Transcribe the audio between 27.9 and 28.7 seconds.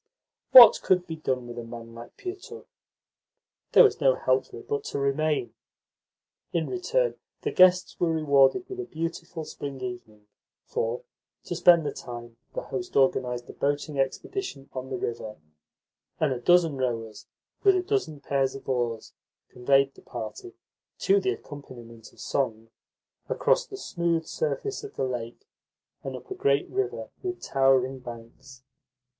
banks.